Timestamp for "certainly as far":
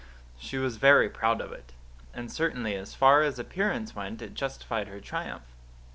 2.31-3.21